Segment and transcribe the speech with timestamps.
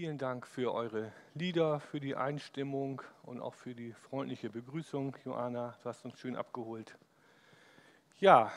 [0.00, 5.16] Vielen Dank für eure Lieder, für die Einstimmung und auch für die freundliche Begrüßung.
[5.24, 6.96] Joanna, du hast uns schön abgeholt.
[8.20, 8.52] Ja,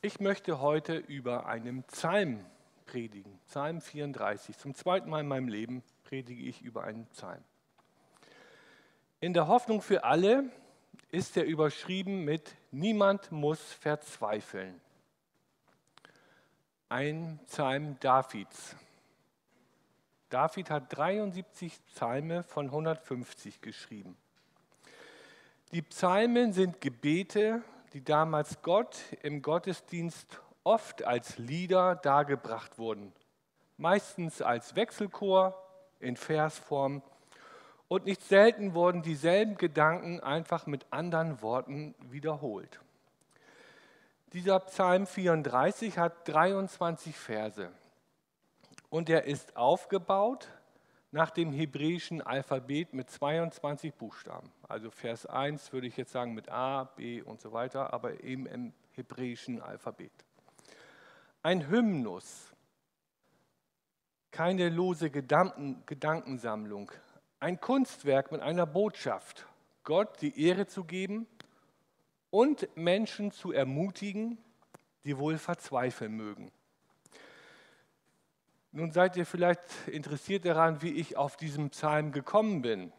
[0.00, 2.46] ich möchte heute über einen Psalm
[2.86, 4.56] predigen, Psalm 34.
[4.56, 7.44] Zum zweiten Mal in meinem Leben predige ich über einen Psalm.
[9.20, 10.44] In der Hoffnung für alle
[11.10, 14.80] ist er überschrieben mit Niemand muss verzweifeln.
[16.88, 18.76] Ein Psalm Davids.
[20.32, 24.16] David hat 73 Psalme von 150 geschrieben.
[25.72, 27.60] Die Psalmen sind Gebete,
[27.92, 33.12] die damals Gott im Gottesdienst oft als Lieder dargebracht wurden.
[33.76, 35.54] Meistens als Wechselchor
[36.00, 37.02] in Versform.
[37.88, 42.80] Und nicht selten wurden dieselben Gedanken einfach mit anderen Worten wiederholt.
[44.32, 47.70] Dieser Psalm 34 hat 23 Verse
[48.92, 50.48] und er ist aufgebaut
[51.12, 54.52] nach dem hebräischen Alphabet mit 22 Buchstaben.
[54.68, 58.44] Also Vers 1 würde ich jetzt sagen mit A, B und so weiter, aber eben
[58.44, 60.12] im hebräischen Alphabet.
[61.42, 62.52] Ein Hymnus,
[64.30, 66.92] keine lose Gedanken, Gedankensammlung,
[67.40, 69.46] ein Kunstwerk mit einer Botschaft,
[69.84, 71.26] Gott die Ehre zu geben
[72.28, 74.36] und Menschen zu ermutigen,
[75.06, 76.52] die wohl verzweifeln mögen.
[78.74, 82.90] Nun seid ihr vielleicht interessiert daran, wie ich auf diesen Psalm gekommen bin.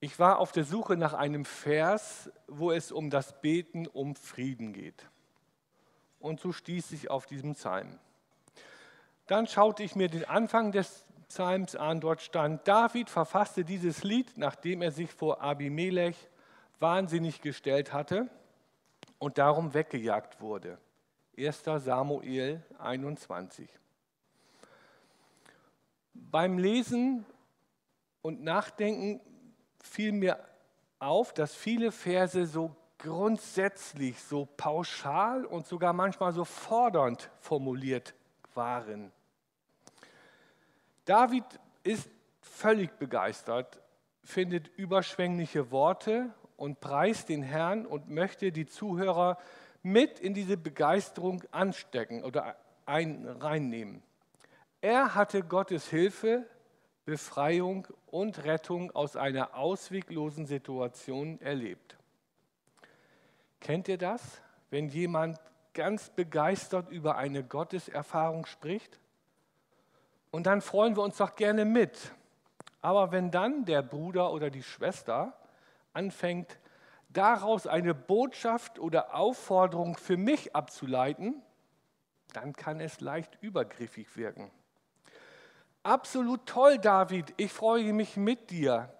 [0.00, 4.72] Ich war auf der Suche nach einem Vers, wo es um das Beten um Frieden
[4.72, 5.08] geht.
[6.18, 7.98] Und so stieß ich auf diesen Psalm.
[9.28, 12.00] Dann schaute ich mir den Anfang des Psalms an.
[12.00, 16.28] Dort stand, David verfasste dieses Lied, nachdem er sich vor Abimelech
[16.80, 18.28] wahnsinnig gestellt hatte
[19.18, 20.78] und darum weggejagt wurde.
[21.38, 21.64] 1.
[21.64, 23.68] Samuel 21.
[26.14, 27.26] Beim Lesen
[28.22, 29.20] und Nachdenken
[29.82, 30.42] fiel mir
[30.98, 38.14] auf, dass viele Verse so grundsätzlich, so pauschal und sogar manchmal so fordernd formuliert
[38.54, 39.12] waren.
[41.04, 41.44] David
[41.82, 42.08] ist
[42.40, 43.82] völlig begeistert,
[44.24, 49.36] findet überschwängliche Worte und preist den Herrn und möchte die Zuhörer
[49.86, 54.02] mit in diese Begeisterung anstecken oder ein, reinnehmen.
[54.80, 56.44] Er hatte Gottes Hilfe,
[57.04, 61.96] Befreiung und Rettung aus einer ausweglosen Situation erlebt.
[63.60, 65.38] Kennt ihr das, wenn jemand
[65.72, 68.98] ganz begeistert über eine Gotteserfahrung spricht?
[70.32, 72.12] Und dann freuen wir uns doch gerne mit.
[72.82, 75.32] Aber wenn dann der Bruder oder die Schwester
[75.92, 76.58] anfängt,
[77.16, 81.42] daraus eine Botschaft oder Aufforderung für mich abzuleiten,
[82.32, 84.50] dann kann es leicht übergriffig wirken.
[85.82, 88.92] Absolut toll, David, ich freue mich mit dir.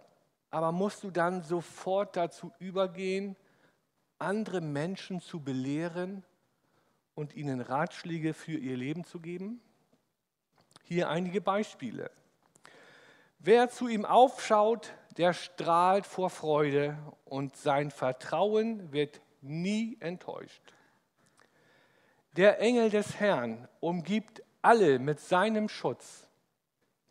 [0.50, 3.36] Aber musst du dann sofort dazu übergehen,
[4.18, 6.24] andere Menschen zu belehren
[7.14, 9.60] und ihnen Ratschläge für ihr Leben zu geben?
[10.84, 12.10] Hier einige Beispiele.
[13.38, 20.62] Wer zu ihm aufschaut, der strahlt vor Freude und sein Vertrauen wird nie enttäuscht.
[22.36, 26.28] Der Engel des Herrn umgibt alle mit seinem Schutz,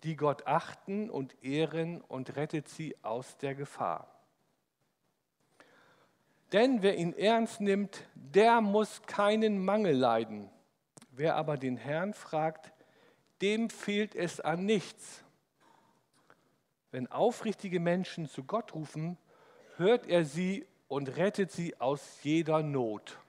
[0.04, 4.16] die Gott achten und ehren und rettet sie aus der Gefahr.
[6.52, 10.50] Denn wer ihn ernst nimmt, der muss keinen Mangel leiden.
[11.10, 12.72] Wer aber den Herrn fragt,
[13.42, 15.25] dem fehlt es an nichts.
[16.96, 19.18] Wenn aufrichtige Menschen zu Gott rufen,
[19.76, 23.20] hört er sie und rettet sie aus jeder Not.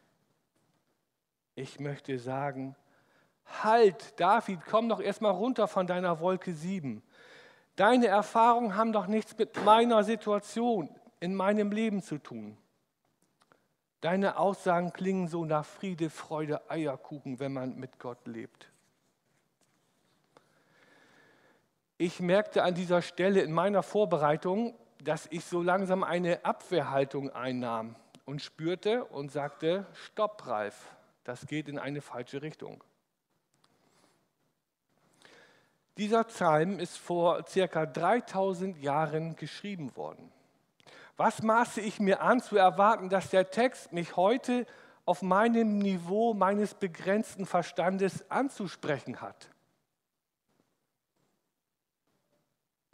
[1.57, 2.77] Ich möchte sagen,
[3.65, 7.03] halt, David, komm doch erstmal runter von deiner Wolke 7.
[7.75, 10.89] Deine Erfahrungen haben doch nichts mit meiner Situation
[11.19, 12.57] in meinem Leben zu tun.
[14.01, 18.71] Deine Aussagen klingen so nach Friede, Freude, Eierkuchen, wenn man mit Gott lebt.
[21.99, 27.97] Ich merkte an dieser Stelle in meiner Vorbereitung, dass ich so langsam eine Abwehrhaltung einnahm
[28.27, 30.95] und spürte und sagte, stopp, Ralf,
[31.25, 32.85] das geht in eine falsche Richtung.
[35.97, 40.31] Dieser Psalm ist vor circa 3000 Jahren geschrieben worden.
[41.17, 44.67] Was maße ich mir an zu erwarten, dass der Text mich heute
[45.07, 49.49] auf meinem Niveau meines begrenzten Verstandes anzusprechen hat?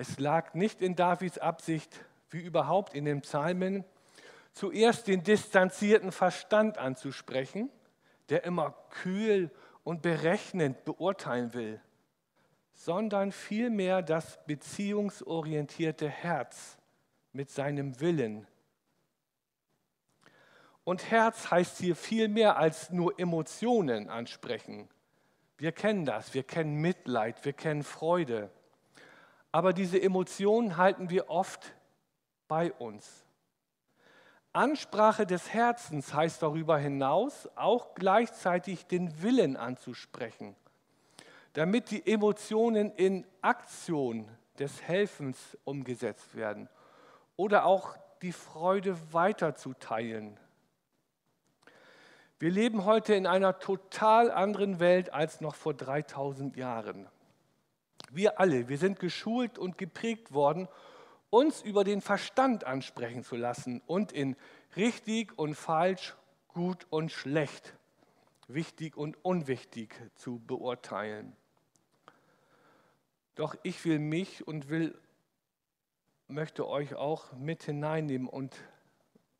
[0.02, 3.84] Es lag nicht in Davids Absicht, wie überhaupt in den Psalmen,
[4.52, 7.70] zuerst den distanzierten Verstand anzusprechen,
[8.28, 9.48] der immer kühl
[9.84, 11.80] und berechnend beurteilen will.
[12.74, 16.78] sondern vielmehr das beziehungsorientierte Herz
[17.32, 18.48] mit seinem Willen.
[20.82, 24.88] Und Herz heißt hier viel mehr als nur Emotionen ansprechen.
[25.58, 28.50] Wir kennen das, wir kennen Mitleid, wir kennen Freude.
[29.52, 31.74] Aber diese Emotionen halten wir oft
[32.48, 33.24] bei uns.
[34.54, 40.56] Ansprache des Herzens heißt darüber hinaus auch gleichzeitig den Willen anzusprechen,
[41.54, 44.28] damit die Emotionen in Aktion
[44.58, 46.68] des Helfens umgesetzt werden
[47.36, 50.38] oder auch die Freude weiterzuteilen.
[52.38, 57.08] Wir leben heute in einer total anderen Welt als noch vor 3000 Jahren.
[58.14, 60.68] Wir alle, wir sind geschult und geprägt worden,
[61.30, 64.36] uns über den Verstand ansprechen zu lassen und in
[64.76, 66.14] richtig und falsch,
[66.48, 67.74] gut und schlecht,
[68.48, 71.34] wichtig und unwichtig zu beurteilen.
[73.34, 74.94] Doch ich will mich und will,
[76.28, 78.54] möchte euch auch mit hineinnehmen und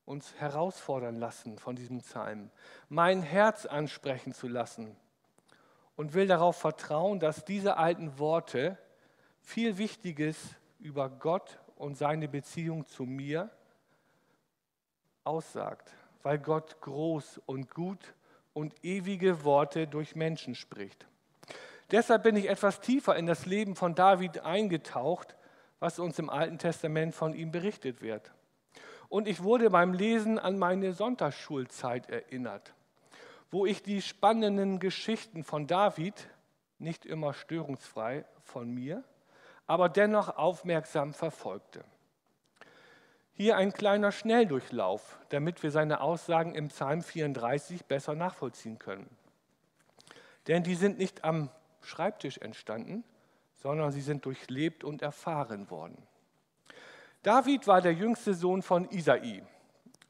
[0.07, 2.51] uns herausfordern lassen von diesem Psalm,
[2.89, 4.97] mein Herz ansprechen zu lassen
[5.97, 8.79] und will darauf vertrauen, dass diese alten Worte
[9.41, 10.37] viel Wichtiges
[10.79, 13.51] über Gott und seine Beziehung zu mir
[15.25, 15.93] aussagt,
[16.23, 18.15] weil Gott groß und gut
[18.53, 21.07] und ewige Worte durch Menschen spricht.
[21.91, 25.37] Deshalb bin ich etwas tiefer in das Leben von David eingetaucht,
[25.79, 28.33] was uns im Alten Testament von ihm berichtet wird.
[29.09, 32.73] Und ich wurde beim Lesen an meine Sonntagsschulzeit erinnert,
[33.53, 36.27] wo ich die spannenden Geschichten von David,
[36.79, 39.05] nicht immer störungsfrei von mir,
[39.67, 41.85] aber dennoch aufmerksam verfolgte.
[43.35, 49.09] Hier ein kleiner Schnelldurchlauf, damit wir seine Aussagen im Psalm 34 besser nachvollziehen können.
[50.49, 51.51] Denn die sind nicht am
[51.83, 53.05] Schreibtisch entstanden,
[53.55, 56.07] sondern sie sind durchlebt und erfahren worden.
[57.23, 59.43] David war der jüngste Sohn von Isai,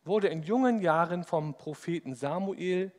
[0.04, 2.92] wurde in jungen Jahren vom Propheten Samuel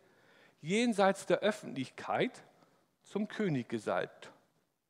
[0.63, 2.43] jenseits der Öffentlichkeit
[3.03, 4.33] zum König gesalbt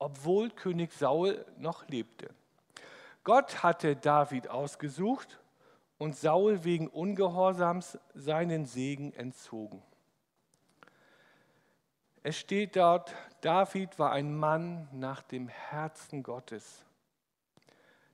[0.03, 2.29] obwohl König Saul noch lebte.
[3.23, 5.39] Gott hatte David ausgesucht
[5.97, 9.81] und Saul wegen Ungehorsams seinen Segen entzogen.
[12.21, 16.83] Es steht dort, David war ein Mann nach dem Herzen Gottes.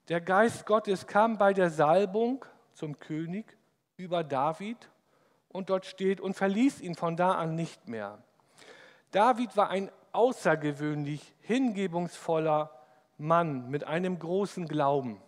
[0.10, 3.58] Der Geist Gottes kam bei der Salbung zum König
[3.98, 4.78] über David
[5.50, 8.20] und dort steht und verließ ihn von da an nicht mehr.
[9.12, 12.72] David war ein außergewöhnlich hingebungsvoller
[13.18, 15.22] Mann mit einem großen Glauben,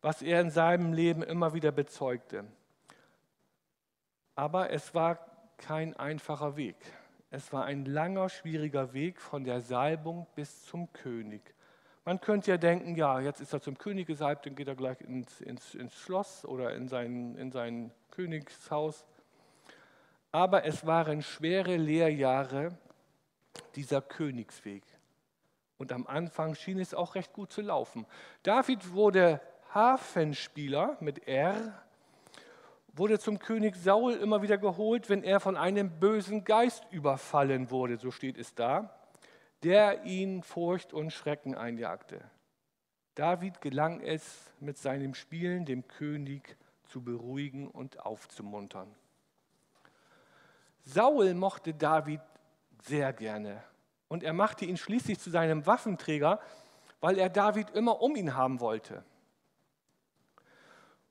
[0.00, 2.44] was er in seinem Leben immer wieder bezeugte.
[4.34, 5.18] Aber es war
[5.58, 6.76] kein einfacher Weg.
[7.30, 11.54] Es war ein langer, schwieriger Weg von der Salbung bis zum König.
[12.04, 15.00] Man könnte ja denken, ja, jetzt ist er zum König gesalbt, dann geht er gleich
[15.00, 19.06] ins, ins, ins Schloss oder in sein, in sein Königshaus.
[20.32, 22.76] Aber es waren schwere Lehrjahre,
[23.76, 24.82] dieser Königsweg.
[25.76, 28.06] Und am Anfang schien es auch recht gut zu laufen.
[28.42, 29.40] David wurde
[29.74, 31.82] Hafenspieler mit R,
[32.94, 37.96] wurde zum König Saul immer wieder geholt, wenn er von einem bösen Geist überfallen wurde,
[37.96, 38.94] so steht es da,
[39.62, 42.20] der ihn Furcht und Schrecken einjagte.
[43.14, 48.94] David gelang es, mit seinem Spielen dem König zu beruhigen und aufzumuntern.
[50.84, 52.20] Saul mochte David
[52.82, 53.62] sehr gerne.
[54.08, 56.40] Und er machte ihn schließlich zu seinem Waffenträger,
[57.00, 59.04] weil er David immer um ihn haben wollte.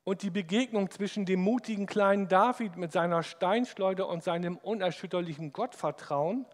[0.03, 6.45] Und die Begegnung zwischen dem mutigen kleinen David mit seiner Steinschleuder und seinem unerschütterlichen Gottvertrauen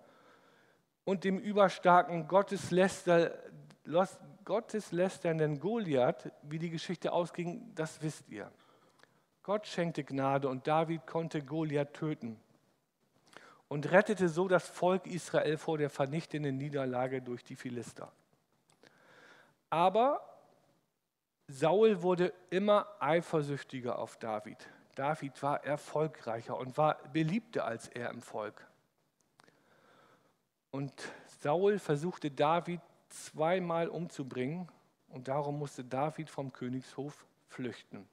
[1.05, 3.31] und dem überstarken Gottesläster,
[4.43, 8.51] gotteslästernden Goliath, wie die Geschichte ausging, das wisst ihr.
[9.43, 12.38] Gott schenkte Gnade und David konnte Goliath töten
[13.67, 18.12] und rettete so das Volk Israel vor der vernichtenden Niederlage durch die Philister.
[19.69, 20.21] Aber
[21.47, 24.57] Saul wurde immer eifersüchtiger auf David.
[24.95, 28.65] David war erfolgreicher und war beliebter als er im Volk.
[30.71, 30.93] Und
[31.41, 34.67] Saul versuchte David zweimal umzubringen
[35.09, 38.07] und darum musste David vom Königshof flüchten.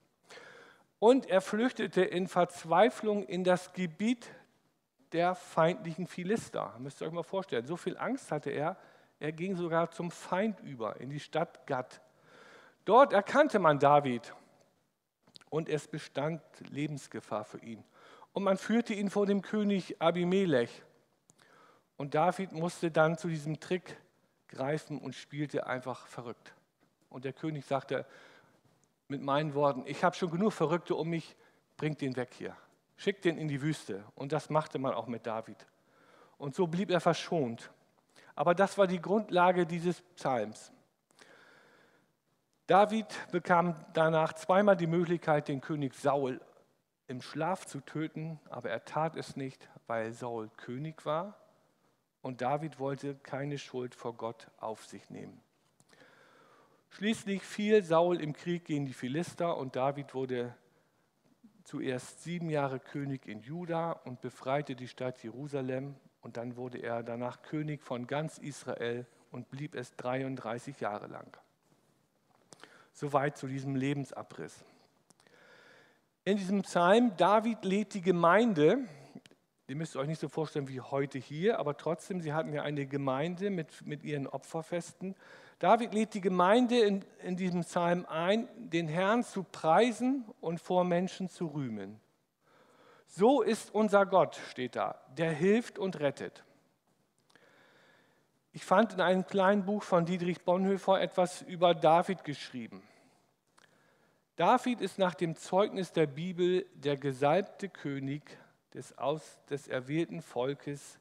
[0.99, 4.30] Und er flüchtete in Verzweiflung in das Gebiet
[5.14, 6.75] der feindlichen Philister.
[6.80, 7.64] Müsst ihr euch mal vorstellen.
[7.66, 8.76] So viel Angst hatte er,
[9.21, 12.02] er ging sogar zum Feind über, in die Stadt Gad.
[12.85, 14.35] Dort erkannte man David
[15.50, 17.85] und es bestand Lebensgefahr für ihn.
[18.33, 20.83] Und man führte ihn vor dem König Abimelech.
[21.97, 23.97] Und David musste dann zu diesem Trick
[24.49, 26.52] greifen und spielte einfach verrückt.
[27.09, 28.04] Und der König sagte
[29.06, 31.37] mit meinen Worten, ich habe schon genug Verrückte um mich,
[31.76, 32.56] bringt den weg hier.
[33.04, 34.02] Schickt den in die Wüste.
[34.14, 35.66] Und das machte man auch mit David.
[36.38, 37.70] Und so blieb er verschont.
[38.34, 40.73] Aber das war die Grundlage dieses Psalms.
[42.66, 46.40] David bekam danach zweimal die Möglichkeit, den König Saul
[47.06, 51.38] im Schlaf zu töten, aber er tat es nicht, weil Saul König war
[52.23, 55.42] und David wollte keine Schuld vor Gott auf sich nehmen.
[56.88, 60.56] Schließlich fiel Saul im Krieg gegen die Philister und David wurde
[61.64, 67.02] zuerst sieben Jahre König in Juda und befreite die Stadt Jerusalem und dann wurde er
[67.02, 71.37] danach König von ganz Israel und blieb es 33 Jahre lang.
[72.92, 74.64] Soweit zu diesem Lebensabriss.
[76.25, 78.78] In diesem Psalm, David lädt die Gemeinde,
[79.66, 82.87] ihr müsst euch nicht so vorstellen wie heute hier, aber trotzdem, sie hatten ja eine
[82.87, 85.14] Gemeinde mit, mit ihren Opferfesten.
[85.59, 90.85] David lädt die Gemeinde in, in diesem Psalm ein, den Herrn zu preisen und vor
[90.85, 92.00] Menschen zu rühmen.
[93.06, 96.44] So ist unser Gott, steht da, der hilft und rettet.
[98.52, 102.83] Ich fand in einem kleinen Buch von Dietrich Bonhoeffer etwas über David geschrieben.
[104.37, 108.37] David ist nach dem Zeugnis der Bibel der gesalbte König
[108.75, 110.99] des, aus, des erwählten Volkes,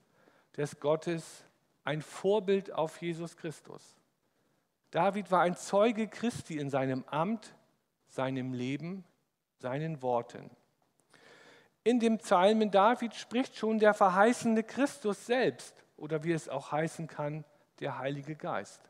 [0.55, 1.43] des Gottes,
[1.83, 3.97] ein Vorbild auf Jesus Christus.
[4.91, 7.55] David war ein Zeuge Christi in seinem Amt,
[8.07, 9.03] seinem Leben,
[9.57, 10.51] seinen Worten.
[11.83, 17.07] In dem Psalmen David spricht schon der verheißene Christus selbst oder wie es auch heißen
[17.07, 17.43] kann,
[17.79, 18.81] der Heilige Geist.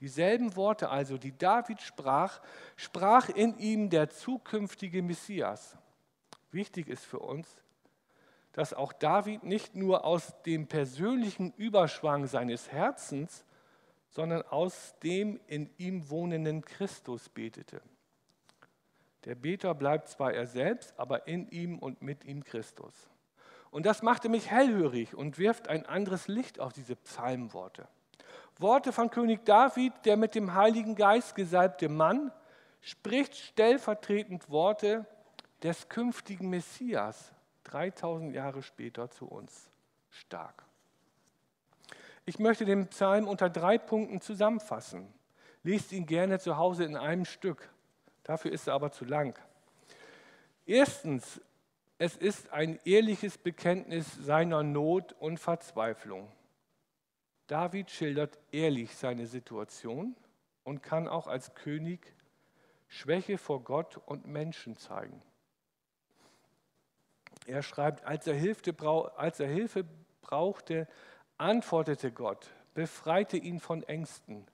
[0.00, 2.40] Dieselben Worte also, die David sprach,
[2.76, 5.76] sprach in ihm der zukünftige Messias.
[6.50, 7.56] Wichtig ist für uns,
[8.58, 13.44] dass auch David nicht nur aus dem persönlichen Überschwang seines Herzens,
[14.08, 17.80] sondern aus dem in ihm wohnenden Christus betete.
[19.26, 23.08] Der Beter bleibt zwar er selbst, aber in ihm und mit ihm Christus.
[23.70, 27.86] Und das machte mich hellhörig und wirft ein anderes Licht auf diese Psalmworte.
[28.58, 32.32] Worte von König David, der mit dem Heiligen Geist gesalbte Mann,
[32.80, 35.06] spricht stellvertretend Worte
[35.62, 37.32] des künftigen Messias,
[37.68, 39.70] 3000 Jahre später zu uns.
[40.10, 40.64] Stark.
[42.24, 45.12] Ich möchte den Psalm unter drei Punkten zusammenfassen.
[45.62, 47.70] Lest ihn gerne zu Hause in einem Stück.
[48.24, 49.38] Dafür ist er aber zu lang.
[50.66, 51.40] Erstens,
[51.98, 56.30] es ist ein ehrliches Bekenntnis seiner Not und Verzweiflung.
[57.46, 60.14] David schildert ehrlich seine Situation
[60.64, 62.14] und kann auch als König
[62.86, 65.22] Schwäche vor Gott und Menschen zeigen.
[67.48, 68.74] Er schreibt, als er, Hilfe,
[69.16, 69.86] als er Hilfe
[70.20, 70.86] brauchte,
[71.38, 74.46] antwortete Gott, befreite ihn von Ängsten.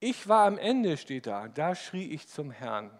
[0.00, 2.90] Ich war am Ende, steht da, da schrie ich zum Herrn.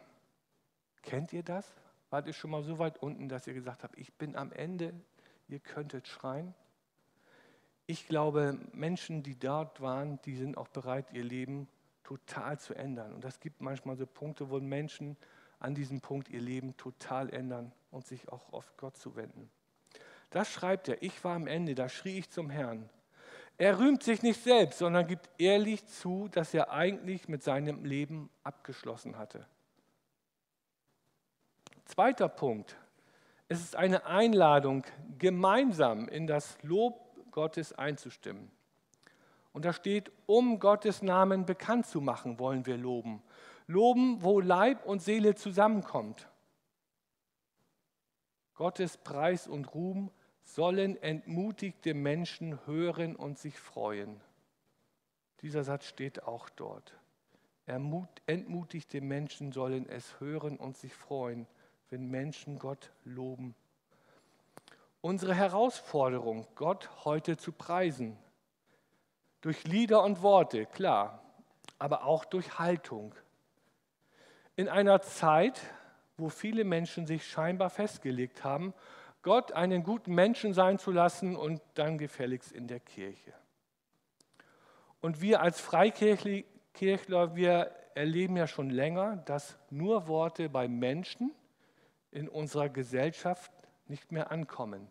[1.03, 1.75] Kennt ihr das?
[2.11, 4.95] Wart ihr schon mal so weit unten, dass ihr gesagt habt, ich bin am Ende,
[5.49, 6.55] ihr könntet schreien?
[7.87, 11.67] Ich glaube, Menschen, die dort waren, die sind auch bereit, ihr Leben
[12.05, 13.13] total zu ändern.
[13.13, 15.17] Und es gibt manchmal so Punkte, wo Menschen
[15.61, 19.51] an diesem Punkt ihr Leben total ändern und sich auch auf Gott zuwenden.
[20.31, 21.03] Das schreibt er.
[21.03, 22.89] Ich war am Ende, da schrie ich zum Herrn.
[23.59, 28.31] Er rühmt sich nicht selbst, sondern gibt ehrlich zu, dass er eigentlich mit seinem Leben
[28.43, 29.47] abgeschlossen hatte.
[31.85, 32.77] Zweiter Punkt.
[33.49, 34.85] Es ist eine Einladung,
[35.19, 37.01] gemeinsam in das Lob
[37.33, 38.51] Gottes einzustimmen.
[39.53, 43.23] Und da steht, um Gottes Namen bekannt zu machen, wollen wir loben.
[43.71, 46.29] Loben, wo Leib und Seele zusammenkommt.
[48.55, 50.11] Gottes Preis und Ruhm
[50.43, 54.21] sollen entmutigte Menschen hören und sich freuen.
[55.43, 56.95] Dieser Satz steht auch dort.
[57.67, 61.47] Entmutigte Menschen sollen es hören und sich freuen,
[61.89, 63.55] wenn Menschen Gott loben
[65.01, 68.19] unsere Herausforderung, Gott heute zu preisen.
[69.41, 71.23] Durch Lieder und Worte, klar,
[71.79, 73.15] aber auch durch Haltung.
[74.61, 75.59] In einer Zeit,
[76.19, 78.75] wo viele Menschen sich scheinbar festgelegt haben,
[79.23, 83.33] Gott einen guten Menschen sein zu lassen und dann gefälligst in der Kirche.
[85.01, 86.45] Und wir als Freikirchler,
[87.37, 91.33] wir erleben ja schon länger, dass nur Worte bei Menschen
[92.11, 93.51] in unserer Gesellschaft
[93.87, 94.91] nicht mehr ankommen.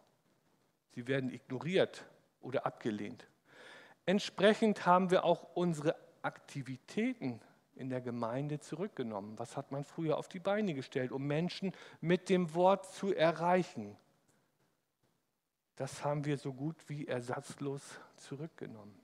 [0.95, 2.05] Sie werden ignoriert
[2.41, 3.27] oder abgelehnt.
[4.07, 7.39] Entsprechend haben wir auch unsere Aktivitäten
[7.79, 9.39] in der Gemeinde zurückgenommen.
[9.39, 13.95] Was hat man früher auf die Beine gestellt, um Menschen mit dem Wort zu erreichen?
[15.77, 17.81] Das haben wir so gut wie ersatzlos
[18.17, 18.99] zurückgenommen.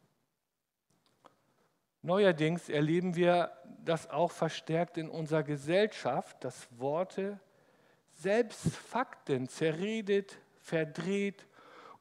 [2.01, 3.51] Neuerdings erleben wir
[3.83, 7.39] das auch verstärkt in unserer Gesellschaft, dass Worte,
[8.11, 11.47] selbst Fakten zerredet, verdreht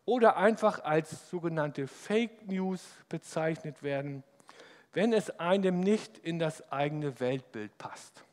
[0.05, 4.25] oder einfach als sogenannte Fake News bezeichnet werden,
[4.95, 8.25] wenn es einem nicht in das eigene Weltbild passt.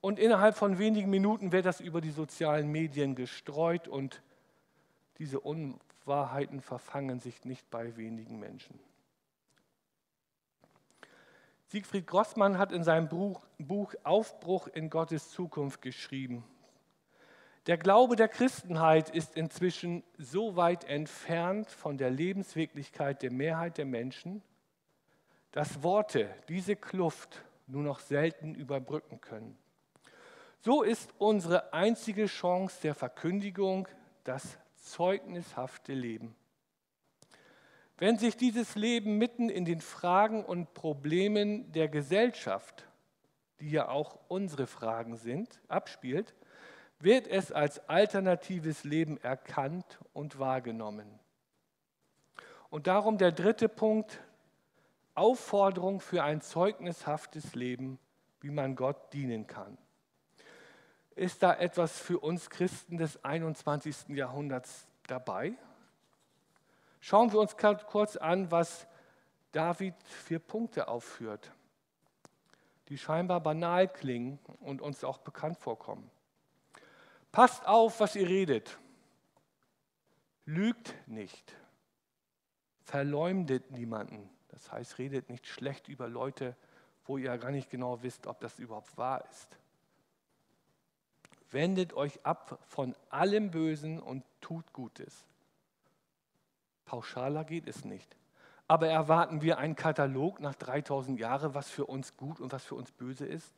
[0.00, 4.22] Und innerhalb von wenigen Minuten wird das über die sozialen Medien gestreut und
[5.18, 8.78] diese Unwahrheiten verfangen sich nicht bei wenigen Menschen.
[11.68, 16.44] Siegfried Grossmann hat in seinem Buch, Aufbruch in Gottes Zukunft geschrieben.
[17.66, 23.86] Der Glaube der Christenheit ist inzwischen so weit entfernt von der Lebenswirklichkeit der Mehrheit der
[23.86, 24.42] Menschen,
[25.56, 29.56] dass Worte diese Kluft nur noch selten überbrücken können.
[30.60, 33.88] So ist unsere einzige Chance der Verkündigung
[34.24, 36.36] das zeugnishafte Leben.
[37.96, 42.86] Wenn sich dieses Leben mitten in den Fragen und Problemen der Gesellschaft,
[43.58, 46.34] die ja auch unsere Fragen sind, abspielt,
[46.98, 51.18] wird es als alternatives Leben erkannt und wahrgenommen.
[52.68, 54.20] Und darum der dritte Punkt,
[55.16, 57.98] Aufforderung für ein zeugnishaftes Leben,
[58.40, 59.78] wie man Gott dienen kann.
[61.14, 64.08] Ist da etwas für uns Christen des 21.
[64.08, 65.54] Jahrhunderts dabei?
[67.00, 68.86] Schauen wir uns kurz an, was
[69.52, 71.50] David für Punkte aufführt,
[72.88, 76.10] die scheinbar banal klingen und uns auch bekannt vorkommen.
[77.32, 78.78] Passt auf, was ihr redet.
[80.44, 81.56] Lügt nicht.
[82.82, 84.35] Verleumdet niemanden.
[84.56, 86.56] Das heißt, redet nicht schlecht über Leute,
[87.04, 89.58] wo ihr gar nicht genau wisst, ob das überhaupt wahr ist.
[91.50, 95.26] Wendet euch ab von allem Bösen und tut Gutes.
[96.86, 98.16] Pauschaler geht es nicht.
[98.66, 102.76] Aber erwarten wir einen Katalog nach 3000 Jahren, was für uns gut und was für
[102.76, 103.52] uns böse ist?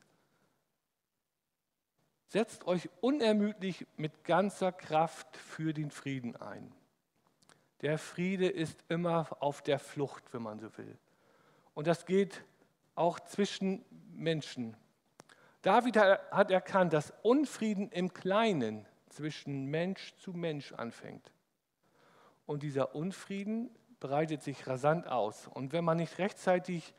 [2.27, 6.75] Setzt euch unermüdlich mit ganzer Kraft für den Frieden ein.
[7.81, 10.99] Der Friede ist immer auf der Flucht, wenn man so will.
[11.75, 12.45] Und das geht
[12.95, 14.77] auch zwischen Menschen.
[15.63, 21.33] David hat erkannt, dass Unfrieden im Kleinen zwischen Mensch zu Mensch anfängt.
[22.47, 25.47] Und dieser Unfrieden breitet sich rasant aus.
[25.47, 26.95] Und wenn man nicht rechtzeitig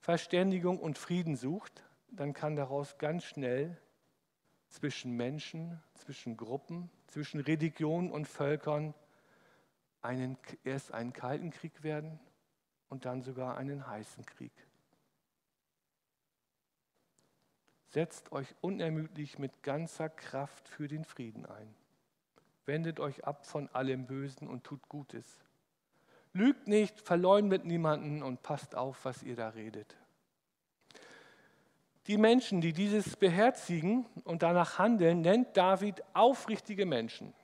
[0.00, 3.76] Verständigung und Frieden sucht, dann kann daraus ganz schnell
[4.68, 8.94] zwischen Menschen, zwischen Gruppen, zwischen Religionen und Völkern
[10.02, 12.18] einen, erst einen kalten Krieg werden
[12.88, 14.52] und dann sogar einen heißen Krieg.
[17.88, 21.74] Setzt euch unermüdlich mit ganzer Kraft für den Frieden ein.
[22.64, 25.26] Wendet euch ab von allem Bösen und tut Gutes.
[26.32, 29.96] Lügt nicht, verleumdet niemanden und passt auf, was ihr da redet.
[32.06, 37.34] Die Menschen, die dieses beherzigen und danach handeln, nennt David aufrichtige Menschen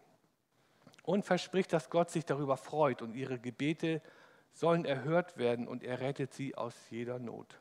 [1.09, 4.03] und verspricht, dass Gott sich darüber freut und ihre Gebete
[4.53, 7.59] sollen erhört werden und er rettet sie aus jeder Not.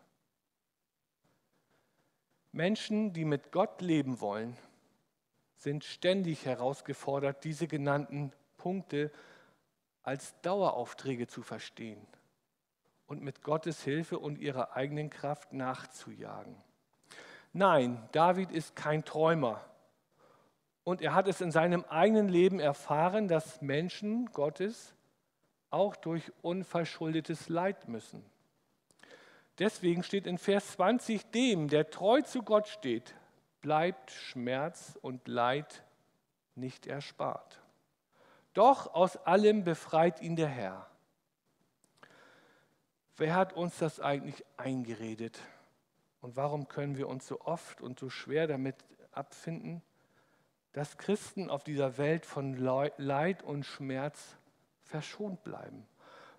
[2.51, 4.57] Menschen, die mit Gott leben wollen,
[5.55, 9.13] sind ständig herausgefordert, diese genannten Punkte
[10.03, 12.05] als Daueraufträge zu verstehen
[13.05, 16.57] und mit Gottes Hilfe und ihrer eigenen Kraft nachzujagen.
[17.53, 19.63] Nein, David ist kein Träumer.
[20.88, 24.95] Und er hat es in seinem eigenen Leben erfahren, dass Menschen Gottes
[25.69, 28.23] auch durch unverschuldetes Leid müssen.
[29.60, 33.15] Deswegen steht in Vers 20, dem, der treu zu Gott steht,
[33.60, 35.84] bleibt Schmerz und Leid
[36.56, 37.60] nicht erspart.
[38.54, 40.89] Doch aus allem befreit ihn der Herr.
[43.17, 45.38] Wer hat uns das eigentlich eingeredet?
[46.21, 48.78] Und warum können wir uns so oft und so schwer damit
[49.12, 49.82] abfinden,
[50.77, 54.37] dass Christen auf dieser Welt von Leid und Schmerz
[54.83, 55.85] verschont bleiben?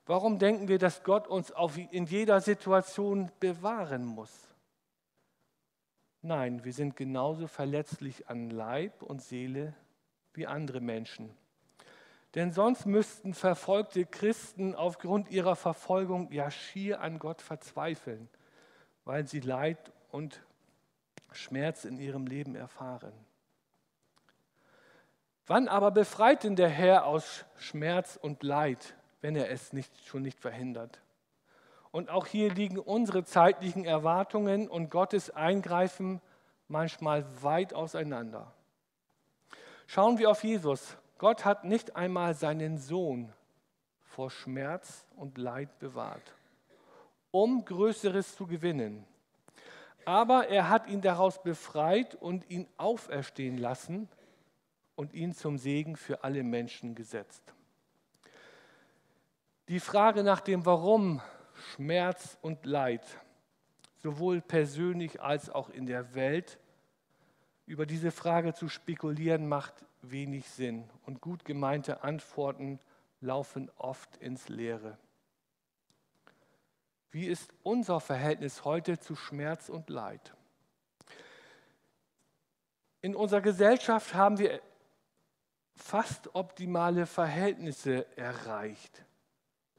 [0.07, 1.53] Warum denken wir, dass Gott uns
[1.91, 4.33] in jeder Situation bewahren muss?
[6.23, 9.75] Nein, wir sind genauso verletzlich an Leib und Seele
[10.33, 11.31] wie andere Menschen.
[12.35, 18.29] Denn sonst müssten verfolgte Christen aufgrund ihrer Verfolgung ja schier an Gott verzweifeln
[19.09, 20.45] weil sie Leid und
[21.33, 23.15] Schmerz in ihrem Leben erfahren.
[25.49, 30.23] Wann aber befreit denn der Herr aus Schmerz und Leid, wenn er es nicht, schon
[30.23, 31.01] nicht verhindert?
[31.91, 36.21] Und auch hier liegen unsere zeitlichen Erwartungen und Gottes Eingreifen
[36.69, 38.53] manchmal weit auseinander.
[39.87, 40.97] Schauen wir auf Jesus.
[41.17, 43.33] Gott hat nicht einmal seinen Sohn
[44.03, 46.35] vor Schmerz und Leid bewahrt
[47.31, 49.05] um Größeres zu gewinnen.
[50.05, 54.09] Aber er hat ihn daraus befreit und ihn auferstehen lassen
[54.99, 57.55] und ihn zum Segen für alle Menschen gesetzt.
[59.69, 61.23] Die Frage nach dem Warum,
[61.55, 63.07] Schmerz und Leid,
[64.03, 66.59] sowohl persönlich als auch in der Welt,
[67.65, 72.81] über diese Frage zu spekulieren, macht wenig Sinn und gut gemeinte Antworten
[73.21, 74.99] laufen oft ins Leere.
[77.13, 80.35] Wie ist unser Verhältnis heute zu Schmerz und Leid?
[83.01, 84.61] In unserer Gesellschaft haben wir
[85.79, 89.05] fast optimale Verhältnisse erreicht,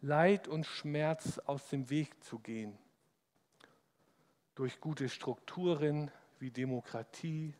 [0.02, 2.78] Leid und Schmerz aus dem Weg zu gehen.
[4.56, 6.10] Durch gute Strukturen
[6.40, 7.54] wie Demokratie,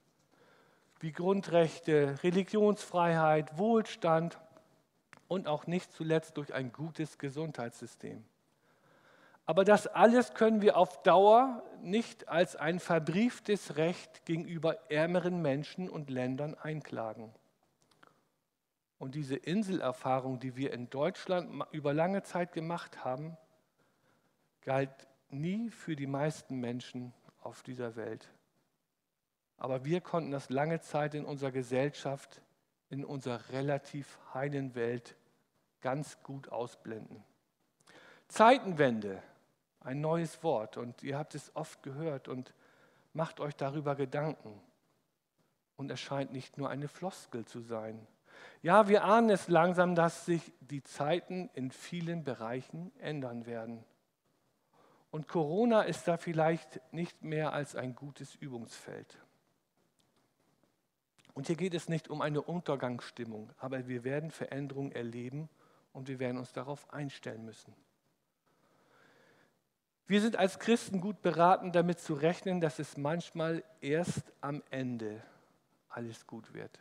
[1.02, 4.40] wie Grundrechte, Religionsfreiheit, Wohlstand
[5.28, 8.24] und auch nicht zuletzt durch ein gutes Gesundheitssystem.
[9.46, 15.90] Aber das alles können wir auf Dauer nicht als ein verbrieftes Recht gegenüber ärmeren Menschen
[15.90, 17.34] und Ländern einklagen.
[19.00, 23.38] Und diese Inselerfahrung, die wir in Deutschland über lange Zeit gemacht haben,
[24.62, 28.30] galt nie für die meisten Menschen auf dieser Welt.
[29.58, 32.42] Aber wir konnten das lange Zeit in unserer Gesellschaft,
[32.90, 35.16] in unserer relativ heilen Welt
[35.82, 37.24] ganz gut ausblenden.
[38.28, 39.24] Zeitenwende
[39.80, 42.54] ein neues Wort und ihr habt es oft gehört und
[43.14, 44.60] macht euch darüber Gedanken.
[45.78, 48.06] Und es scheint nicht nur eine Floskel zu sein.
[48.62, 53.84] Ja, wir ahnen es langsam, dass sich die Zeiten in vielen Bereichen ändern werden.
[55.12, 59.18] Und Corona ist da vielleicht nicht mehr als ein gutes Übungsfeld.
[61.34, 65.50] Und hier geht es nicht um eine Untergangsstimmung, aber wir werden Veränderungen erleben
[65.94, 67.74] und wir werden uns darauf einstellen müssen.
[70.06, 75.24] Wir sind als Christen gut beraten, damit zu rechnen, dass es manchmal erst am Ende
[75.88, 76.80] alles gut wird.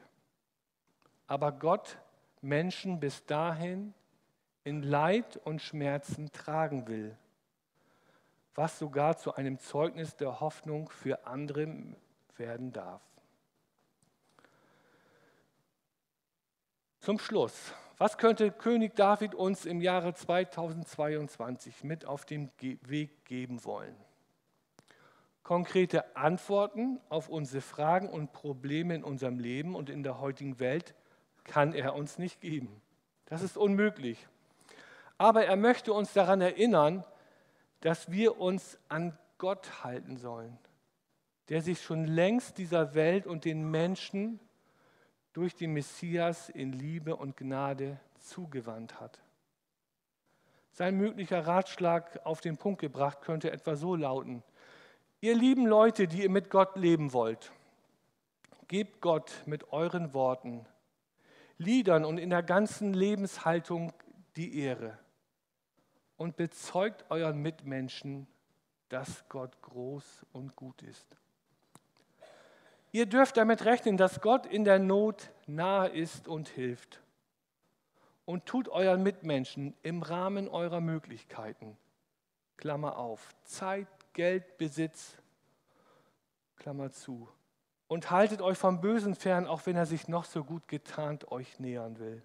[1.28, 1.98] Aber Gott
[2.40, 3.94] Menschen bis dahin
[4.64, 7.16] in Leid und Schmerzen tragen will,
[8.56, 11.68] was sogar zu einem Zeugnis der Hoffnung für andere
[12.36, 13.02] werden darf.
[16.98, 23.64] Zum Schluss was könnte König David uns im Jahre 2022 mit auf den Weg geben
[23.64, 23.96] wollen?
[25.42, 30.94] Konkrete Antworten auf unsere Fragen und Probleme in unserem Leben und in der heutigen Welt
[31.48, 32.80] kann er uns nicht geben.
[33.26, 34.26] Das ist unmöglich.
[35.18, 37.04] Aber er möchte uns daran erinnern,
[37.80, 40.58] dass wir uns an Gott halten sollen,
[41.48, 44.40] der sich schon längst dieser Welt und den Menschen
[45.32, 49.20] durch den Messias in Liebe und Gnade zugewandt hat.
[50.72, 54.42] Sein möglicher Ratschlag auf den Punkt gebracht könnte etwa so lauten,
[55.20, 57.52] ihr lieben Leute, die ihr mit Gott leben wollt,
[58.68, 60.66] gebt Gott mit euren Worten,
[61.58, 63.92] Liedern und in der ganzen Lebenshaltung
[64.36, 64.96] die Ehre
[66.16, 68.26] und bezeugt euren Mitmenschen,
[68.88, 71.06] dass Gott groß und gut ist.
[72.90, 77.00] Ihr dürft damit rechnen, dass Gott in der Not nahe ist und hilft.
[78.24, 81.76] Und tut euren Mitmenschen im Rahmen eurer Möglichkeiten,
[82.56, 85.16] Klammer auf, Zeit, Geld, Besitz,
[86.56, 87.28] Klammer zu.
[87.88, 91.58] Und haltet euch vom Bösen fern, auch wenn er sich noch so gut getarnt euch
[91.58, 92.22] nähern will.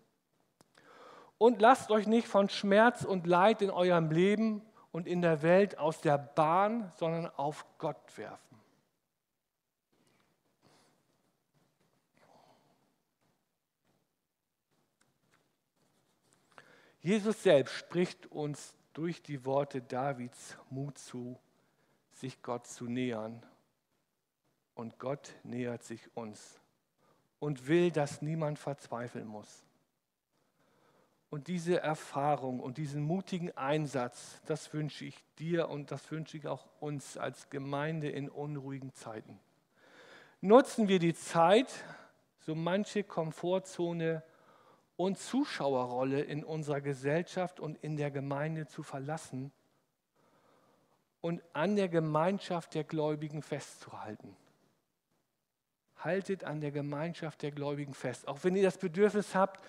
[1.38, 5.78] Und lasst euch nicht von Schmerz und Leid in eurem Leben und in der Welt
[5.78, 8.54] aus der Bahn, sondern auf Gott werfen.
[17.02, 21.38] Jesus selbst spricht uns durch die Worte Davids Mut zu,
[22.14, 23.46] sich Gott zu nähern.
[24.76, 26.60] Und Gott nähert sich uns
[27.40, 29.64] und will, dass niemand verzweifeln muss.
[31.30, 36.48] Und diese Erfahrung und diesen mutigen Einsatz, das wünsche ich dir und das wünsche ich
[36.48, 39.40] auch uns als Gemeinde in unruhigen Zeiten.
[40.42, 41.74] Nutzen wir die Zeit,
[42.40, 44.24] so manche Komfortzone
[44.96, 49.52] und Zuschauerrolle in unserer Gesellschaft und in der Gemeinde zu verlassen
[51.20, 54.36] und an der Gemeinschaft der Gläubigen festzuhalten.
[56.04, 58.28] Haltet an der Gemeinschaft der Gläubigen fest.
[58.28, 59.64] Auch wenn ihr das Bedürfnis habt,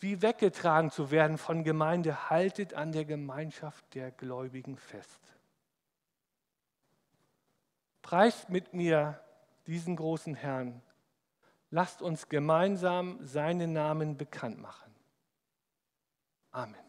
[0.00, 5.20] wie weggetragen zu werden von Gemeinde, haltet an der Gemeinschaft der Gläubigen fest.
[8.02, 9.20] Preist mit mir
[9.66, 10.82] diesen großen Herrn,
[11.70, 14.94] Lasst uns gemeinsam seinen Namen bekannt machen.
[16.52, 16.85] Amen.